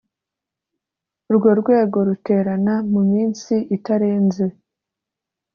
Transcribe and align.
urwo 1.29 1.49
rwego 1.61 1.97
ruterana 2.07 2.75
mu 2.91 3.01
minsi 3.11 3.53
itarenze 3.75 4.45